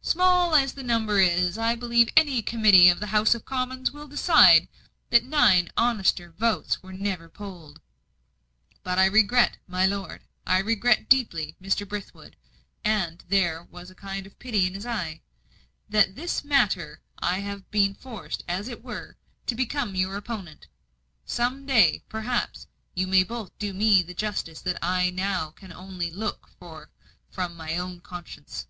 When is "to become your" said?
19.46-20.16